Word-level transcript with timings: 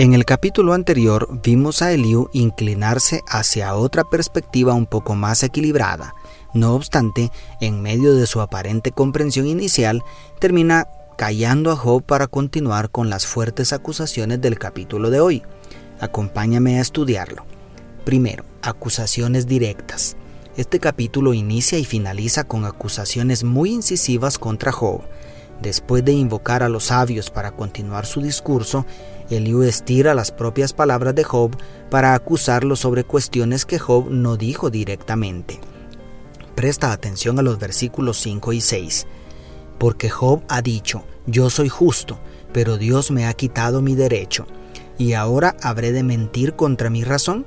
En 0.00 0.14
el 0.14 0.24
capítulo 0.24 0.72
anterior 0.72 1.28
vimos 1.42 1.82
a 1.82 1.92
Eliú 1.92 2.30
inclinarse 2.32 3.20
hacia 3.28 3.74
otra 3.74 4.02
perspectiva 4.02 4.72
un 4.72 4.86
poco 4.86 5.14
más 5.14 5.42
equilibrada. 5.42 6.14
No 6.54 6.74
obstante, 6.74 7.30
en 7.60 7.82
medio 7.82 8.14
de 8.14 8.26
su 8.26 8.40
aparente 8.40 8.92
comprensión 8.92 9.46
inicial, 9.46 10.02
termina 10.38 10.88
callando 11.18 11.70
a 11.70 11.76
Job 11.76 12.02
para 12.02 12.28
continuar 12.28 12.88
con 12.88 13.10
las 13.10 13.26
fuertes 13.26 13.74
acusaciones 13.74 14.40
del 14.40 14.58
capítulo 14.58 15.10
de 15.10 15.20
hoy. 15.20 15.42
Acompáñame 16.00 16.78
a 16.78 16.80
estudiarlo. 16.80 17.44
Primero, 18.06 18.46
acusaciones 18.62 19.46
directas. 19.46 20.16
Este 20.56 20.80
capítulo 20.80 21.34
inicia 21.34 21.78
y 21.78 21.84
finaliza 21.84 22.44
con 22.44 22.64
acusaciones 22.64 23.44
muy 23.44 23.70
incisivas 23.72 24.38
contra 24.38 24.72
Job. 24.72 25.02
Después 25.62 26.04
de 26.04 26.12
invocar 26.12 26.62
a 26.62 26.68
los 26.68 26.84
sabios 26.84 27.30
para 27.30 27.52
continuar 27.52 28.06
su 28.06 28.20
discurso, 28.20 28.86
Eliú 29.28 29.62
estira 29.62 30.14
las 30.14 30.32
propias 30.32 30.72
palabras 30.72 31.14
de 31.14 31.24
Job 31.24 31.56
para 31.90 32.14
acusarlo 32.14 32.76
sobre 32.76 33.04
cuestiones 33.04 33.66
que 33.66 33.78
Job 33.78 34.10
no 34.10 34.36
dijo 34.36 34.70
directamente. 34.70 35.60
Presta 36.54 36.92
atención 36.92 37.38
a 37.38 37.42
los 37.42 37.58
versículos 37.58 38.18
5 38.18 38.52
y 38.52 38.60
6 38.60 39.06
porque 39.80 40.10
Job 40.10 40.42
ha 40.48 40.60
dicho, 40.60 41.04
yo 41.26 41.48
soy 41.48 41.70
justo, 41.70 42.20
pero 42.52 42.76
Dios 42.76 43.10
me 43.10 43.26
ha 43.26 43.32
quitado 43.32 43.80
mi 43.80 43.94
derecho, 43.94 44.46
y 44.98 45.14
ahora 45.14 45.56
habré 45.62 45.90
de 45.90 46.02
mentir 46.02 46.54
contra 46.54 46.90
mi 46.90 47.02
razón. 47.02 47.46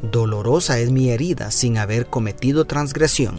Dolorosa 0.00 0.78
es 0.78 0.90
mi 0.90 1.10
herida 1.10 1.50
sin 1.50 1.76
haber 1.76 2.06
cometido 2.06 2.64
transgresión. 2.64 3.38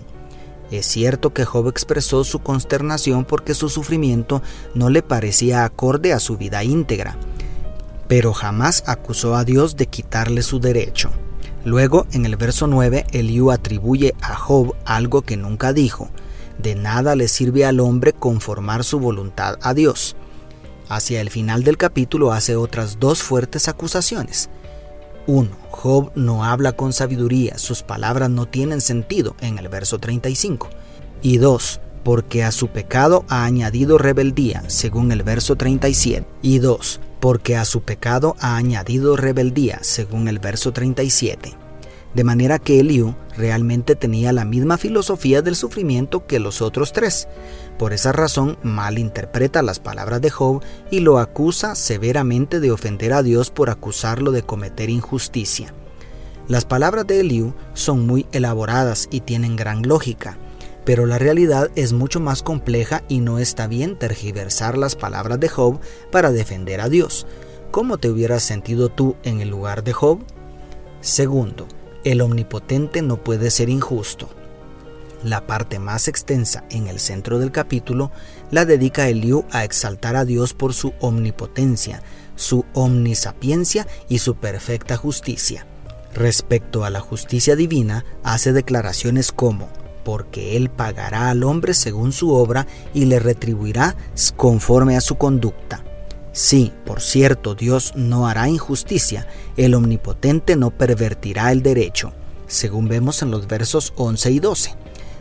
Es 0.72 0.88
cierto 0.88 1.34
que 1.34 1.46
Job 1.46 1.68
expresó 1.68 2.24
su 2.24 2.40
consternación 2.40 3.26
porque 3.26 3.54
su 3.54 3.70
sufrimiento 3.70 4.42
no 4.74 4.90
le 4.90 5.04
parecía 5.04 5.64
acorde 5.64 6.12
a 6.12 6.20
su 6.20 6.38
vida 6.38 6.64
íntegra, 6.64 7.18
pero 8.08 8.34
jamás 8.34 8.84
acusó 8.88 9.36
a 9.36 9.44
Dios 9.44 9.76
de 9.76 9.88
quitarle 9.88 10.42
su 10.42 10.60
derecho. 10.60 11.12
Luego, 11.64 12.06
en 12.12 12.26
el 12.26 12.36
verso 12.36 12.68
9, 12.68 13.08
Eliú 13.12 13.52
atribuye 13.52 14.14
a 14.22 14.36
Job 14.36 14.76
algo 14.86 15.22
que 15.22 15.38
nunca 15.38 15.74
dijo, 15.74 16.10
de 16.58 16.76
nada 16.76 17.16
le 17.16 17.28
sirve 17.28 17.66
al 17.66 17.80
hombre 17.80 18.14
conformar 18.14 18.84
su 18.84 19.00
voluntad 19.00 19.58
a 19.62 19.74
Dios. 19.74 20.16
Hacia 20.90 21.22
el 21.22 21.30
final 21.30 21.64
del 21.64 21.78
capítulo 21.78 22.32
hace 22.32 22.56
otras 22.56 23.00
dos 23.00 23.24
fuertes 23.24 23.68
acusaciones. 23.68 24.50
1. 25.28 25.50
Job 25.70 26.12
no 26.16 26.44
habla 26.44 26.74
con 26.74 26.94
sabiduría, 26.94 27.58
sus 27.58 27.84
palabras 27.84 28.30
no 28.30 28.48
tienen 28.48 28.82
sentido 28.82 29.36
en 29.42 29.58
el 29.58 29.68
verso 29.68 30.00
35. 30.00 30.70
Y 31.22 31.38
2. 31.38 31.82
Porque 32.04 32.44
a 32.44 32.52
su 32.52 32.68
pecado 32.68 33.26
ha 33.30 33.46
añadido 33.46 33.98
rebeldía, 33.98 34.64
según 34.68 35.12
el 35.12 35.24
verso 35.24 35.56
37. 35.56 36.26
Y 36.42 36.60
2. 36.60 37.00
Porque 37.20 37.58
a 37.58 37.66
su 37.66 37.82
pecado 37.82 38.36
ha 38.40 38.58
añadido 38.58 39.16
rebeldía, 39.16 39.80
según 39.82 40.28
el 40.28 40.40
verso 40.40 40.72
37 40.72 41.66
de 42.16 42.24
manera 42.24 42.58
que 42.58 42.80
Eliú 42.80 43.14
realmente 43.38 43.96
tenía 43.96 44.32
la 44.34 44.46
misma 44.46 44.78
filosofía 44.78 45.42
del 45.42 45.56
sufrimiento 45.56 46.26
que 46.26 46.40
los 46.40 46.62
otros 46.62 46.94
tres. 46.94 47.28
Por 47.78 47.94
esa 47.94 48.12
razón 48.12 48.58
malinterpreta 48.64 49.62
las 49.62 49.80
palabras 49.80 50.22
de 50.22 50.30
Job 50.30 50.64
y 50.92 51.02
lo 51.02 51.20
acusa 51.20 51.76
severamente 51.76 52.60
de 52.60 52.72
ofender 52.72 53.14
a 53.14 53.24
Dios 53.24 53.52
por 53.52 53.70
acusarlo 53.70 54.32
de 54.32 54.44
cometer 54.44 54.90
injusticia. 54.90 55.74
Las 56.48 56.66
palabras 56.66 57.08
de 57.08 57.22
Eliú 57.22 57.54
son 57.74 58.06
muy 58.06 58.28
elaboradas 58.32 59.08
y 59.10 59.22
tienen 59.22 59.56
gran 59.56 59.82
lógica, 59.82 60.38
pero 60.86 61.08
la 61.08 61.18
realidad 61.18 61.72
es 61.76 61.92
mucho 61.92 62.20
más 62.20 62.44
compleja 62.44 63.04
y 63.08 63.20
no 63.20 63.40
está 63.40 63.66
bien 63.66 63.98
tergiversar 63.98 64.78
las 64.78 64.96
palabras 64.96 65.40
de 65.40 65.50
Job 65.50 65.80
para 66.12 66.32
defender 66.32 66.82
a 66.82 66.90
Dios. 66.90 67.26
¿Cómo 67.72 67.98
te 67.98 68.10
hubieras 68.10 68.44
sentido 68.44 68.90
tú 68.90 69.16
en 69.24 69.42
el 69.42 69.50
lugar 69.50 69.84
de 69.84 69.94
Job? 69.94 70.20
Segundo, 71.02 71.68
el 72.06 72.22
omnipotente 72.22 73.02
no 73.02 73.18
puede 73.18 73.52
ser 73.52 73.68
injusto. 73.68 74.30
La 75.24 75.48
parte 75.48 75.80
más 75.80 76.08
extensa 76.08 76.64
en 76.70 76.88
el 76.88 77.00
centro 77.00 77.40
del 77.40 77.52
capítulo 77.52 78.12
la 78.52 78.64
dedica 78.64 79.10
Eliú 79.10 79.44
a 79.52 79.64
exaltar 79.64 80.16
a 80.16 80.24
Dios 80.24 80.54
por 80.54 80.74
su 80.74 80.94
omnipotencia, 81.02 82.04
su 82.36 82.64
omnisapiencia 82.74 83.88
y 84.08 84.20
su 84.20 84.36
perfecta 84.36 84.98
justicia. 84.98 85.66
Respecto 86.14 86.86
a 86.86 86.92
la 86.92 87.00
justicia 87.02 87.56
divina, 87.56 88.06
hace 88.24 88.54
declaraciones 88.54 89.32
como, 89.32 89.68
porque 90.04 90.56
Él 90.56 90.70
pagará 90.70 91.32
al 91.32 91.44
hombre 91.44 91.74
según 91.74 92.14
su 92.14 92.32
obra 92.32 92.68
y 92.94 93.06
le 93.06 93.20
retribuirá 93.20 93.96
conforme 94.38 94.96
a 94.96 95.02
su 95.02 95.18
conducta. 95.18 95.84
Sí, 96.36 96.74
por 96.86 97.00
cierto, 97.00 97.56
Dios 97.56 97.94
no 97.96 98.28
hará 98.28 98.50
injusticia, 98.50 99.26
el 99.56 99.74
omnipotente 99.74 100.58
no 100.58 100.70
pervertirá 100.70 101.50
el 101.54 101.64
derecho, 101.64 102.12
según 102.46 102.90
vemos 102.90 103.22
en 103.22 103.32
los 103.32 103.48
versos 103.48 103.94
11 103.96 104.32
y 104.32 104.40
12. 104.40 104.76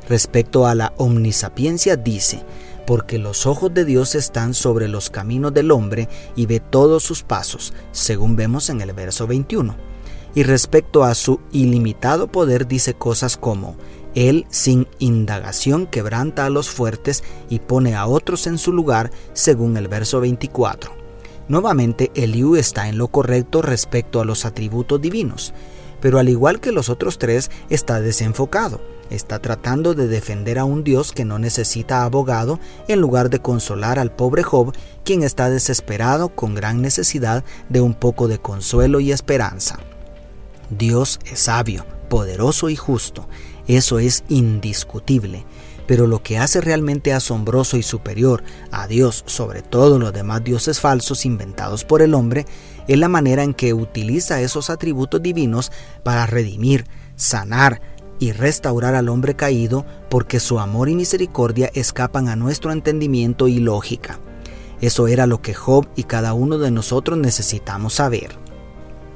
Respecto 0.08 0.66
a 0.66 0.74
la 0.74 0.92
omnisapiencia 0.96 1.96
dice, 1.96 2.42
porque 2.84 3.20
los 3.20 3.46
ojos 3.46 3.72
de 3.72 3.84
Dios 3.84 4.16
están 4.16 4.54
sobre 4.54 4.88
los 4.88 5.08
caminos 5.08 5.54
del 5.54 5.70
hombre 5.70 6.08
y 6.34 6.46
ve 6.46 6.58
todos 6.58 7.04
sus 7.04 7.22
pasos, 7.22 7.74
según 7.92 8.34
vemos 8.34 8.68
en 8.68 8.80
el 8.80 8.92
verso 8.92 9.28
21. 9.28 9.76
Y 10.34 10.42
respecto 10.42 11.04
a 11.04 11.14
su 11.14 11.38
ilimitado 11.52 12.26
poder 12.26 12.66
dice 12.66 12.94
cosas 12.94 13.36
como, 13.36 13.76
Él 14.16 14.46
sin 14.50 14.88
indagación 14.98 15.86
quebranta 15.86 16.44
a 16.44 16.50
los 16.50 16.70
fuertes 16.70 17.22
y 17.48 17.60
pone 17.60 17.94
a 17.94 18.08
otros 18.08 18.48
en 18.48 18.58
su 18.58 18.72
lugar, 18.72 19.12
según 19.32 19.76
el 19.76 19.86
verso 19.86 20.18
24. 20.18 21.03
Nuevamente, 21.48 22.10
Eliú 22.14 22.56
está 22.56 22.88
en 22.88 22.98
lo 22.98 23.08
correcto 23.08 23.60
respecto 23.60 24.20
a 24.20 24.24
los 24.24 24.44
atributos 24.44 25.00
divinos, 25.00 25.52
pero 26.00 26.18
al 26.18 26.28
igual 26.28 26.60
que 26.60 26.72
los 26.72 26.88
otros 26.88 27.18
tres, 27.18 27.50
está 27.68 28.00
desenfocado. 28.00 28.80
Está 29.10 29.38
tratando 29.38 29.94
de 29.94 30.08
defender 30.08 30.58
a 30.58 30.64
un 30.64 30.82
Dios 30.82 31.12
que 31.12 31.26
no 31.26 31.38
necesita 31.38 32.04
abogado 32.04 32.58
en 32.88 33.00
lugar 33.00 33.28
de 33.28 33.40
consolar 33.40 33.98
al 33.98 34.10
pobre 34.10 34.42
Job, 34.42 34.74
quien 35.04 35.22
está 35.22 35.50
desesperado 35.50 36.30
con 36.30 36.54
gran 36.54 36.80
necesidad 36.80 37.44
de 37.68 37.82
un 37.82 37.94
poco 37.94 38.28
de 38.28 38.38
consuelo 38.38 39.00
y 39.00 39.12
esperanza. 39.12 39.78
Dios 40.70 41.20
es 41.30 41.40
sabio, 41.40 41.84
poderoso 42.08 42.70
y 42.70 42.76
justo. 42.76 43.28
Eso 43.66 43.98
es 43.98 44.24
indiscutible. 44.28 45.44
Pero 45.86 46.06
lo 46.06 46.22
que 46.22 46.38
hace 46.38 46.60
realmente 46.60 47.12
asombroso 47.12 47.76
y 47.76 47.82
superior 47.82 48.42
a 48.70 48.86
Dios 48.86 49.22
sobre 49.26 49.62
todos 49.62 50.00
los 50.00 50.12
demás 50.12 50.42
dioses 50.42 50.80
falsos 50.80 51.26
inventados 51.26 51.84
por 51.84 52.00
el 52.02 52.14
hombre 52.14 52.46
es 52.88 52.98
la 52.98 53.08
manera 53.08 53.42
en 53.42 53.54
que 53.54 53.74
utiliza 53.74 54.40
esos 54.40 54.70
atributos 54.70 55.22
divinos 55.22 55.72
para 56.02 56.26
redimir, 56.26 56.86
sanar 57.16 57.80
y 58.18 58.32
restaurar 58.32 58.94
al 58.94 59.08
hombre 59.08 59.34
caído 59.34 59.84
porque 60.08 60.40
su 60.40 60.58
amor 60.58 60.88
y 60.88 60.94
misericordia 60.94 61.70
escapan 61.74 62.28
a 62.28 62.36
nuestro 62.36 62.72
entendimiento 62.72 63.48
y 63.48 63.58
lógica. 63.58 64.18
Eso 64.80 65.08
era 65.08 65.26
lo 65.26 65.40
que 65.40 65.54
Job 65.54 65.86
y 65.96 66.04
cada 66.04 66.34
uno 66.34 66.58
de 66.58 66.70
nosotros 66.70 67.18
necesitamos 67.18 67.94
saber. 67.94 68.36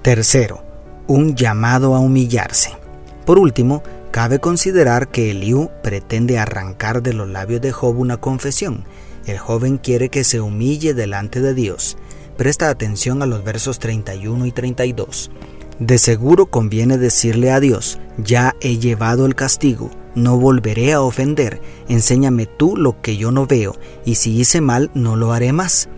Tercero, 0.02 0.62
un 1.06 1.34
llamado 1.34 1.94
a 1.94 2.00
humillarse. 2.00 2.76
Por 3.26 3.38
último, 3.38 3.82
Cabe 4.18 4.40
considerar 4.40 5.12
que 5.12 5.30
Eliú 5.30 5.70
pretende 5.80 6.40
arrancar 6.40 7.04
de 7.04 7.12
los 7.12 7.28
labios 7.28 7.60
de 7.60 7.70
Job 7.70 8.00
una 8.00 8.16
confesión. 8.16 8.82
El 9.26 9.38
joven 9.38 9.78
quiere 9.78 10.08
que 10.08 10.24
se 10.24 10.40
humille 10.40 10.92
delante 10.92 11.40
de 11.40 11.54
Dios. 11.54 11.96
Presta 12.36 12.68
atención 12.68 13.22
a 13.22 13.26
los 13.26 13.44
versos 13.44 13.78
31 13.78 14.44
y 14.46 14.50
32. 14.50 15.30
De 15.78 15.98
seguro 15.98 16.46
conviene 16.46 16.98
decirle 16.98 17.52
a 17.52 17.60
Dios, 17.60 18.00
ya 18.16 18.56
he 18.60 18.78
llevado 18.78 19.24
el 19.24 19.36
castigo, 19.36 19.88
no 20.16 20.36
volveré 20.36 20.94
a 20.94 21.00
ofender, 21.00 21.60
enséñame 21.88 22.46
tú 22.46 22.76
lo 22.76 23.00
que 23.00 23.16
yo 23.18 23.30
no 23.30 23.46
veo, 23.46 23.76
y 24.04 24.16
si 24.16 24.36
hice 24.36 24.60
mal, 24.60 24.90
no 24.94 25.14
lo 25.14 25.32
haré 25.32 25.52
más. 25.52 25.88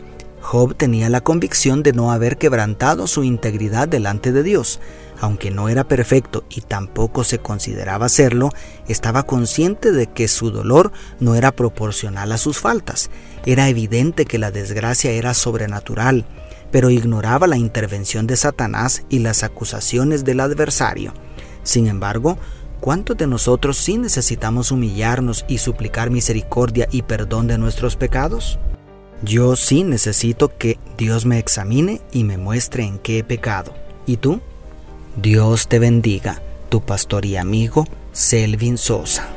Job 0.51 0.75
tenía 0.75 1.09
la 1.09 1.21
convicción 1.21 1.85
de 1.85 1.93
no 1.93 2.11
haber 2.11 2.37
quebrantado 2.37 3.07
su 3.07 3.23
integridad 3.23 3.87
delante 3.87 4.33
de 4.33 4.43
Dios. 4.43 4.81
Aunque 5.21 5.53
no 5.53 5.69
era 5.69 5.85
perfecto 5.85 6.43
y 6.51 6.63
tampoco 6.63 7.23
se 7.23 7.39
consideraba 7.39 8.09
serlo, 8.09 8.51
estaba 8.89 9.23
consciente 9.23 9.93
de 9.93 10.09
que 10.09 10.27
su 10.27 10.51
dolor 10.51 10.91
no 11.21 11.37
era 11.37 11.53
proporcional 11.53 12.33
a 12.33 12.37
sus 12.37 12.59
faltas. 12.59 13.11
Era 13.47 13.69
evidente 13.69 14.25
que 14.25 14.39
la 14.39 14.51
desgracia 14.51 15.13
era 15.13 15.35
sobrenatural, 15.35 16.27
pero 16.73 16.91
ignoraba 16.91 17.47
la 17.47 17.57
intervención 17.57 18.27
de 18.27 18.37
Satanás 18.37 19.05
y 19.09 19.21
las 19.21 19.45
acusaciones 19.45 20.25
del 20.25 20.41
adversario. 20.41 21.15
Sin 21.63 21.87
embargo, 21.87 22.39
¿cuántos 22.81 23.17
de 23.17 23.29
nosotros 23.29 23.77
sí 23.77 23.99
necesitamos 23.99 24.73
humillarnos 24.73 25.45
y 25.47 25.59
suplicar 25.59 26.11
misericordia 26.11 26.89
y 26.91 27.03
perdón 27.03 27.47
de 27.47 27.57
nuestros 27.57 27.95
pecados? 27.95 28.59
Yo 29.23 29.55
sí 29.55 29.85
necesito 29.85 30.57
que 30.57 30.79
Dios 30.97 31.27
me 31.27 31.39
examine 31.39 32.01
y 32.11 32.25
me 32.25 32.39
muestre 32.39 32.85
en 32.85 32.99
qué 32.99 33.19
he 33.19 33.25
pecado. 33.25 33.75
¿Y 34.07 34.17
tú? 34.17 34.41
Dios 35.17 35.69
te 35.69 35.79
bendiga, 35.79 36.41
tu 36.71 36.81
pastor 36.81 37.27
y 37.27 37.37
amigo 37.37 37.85
Selvin 38.13 38.79
Sosa. 38.79 39.29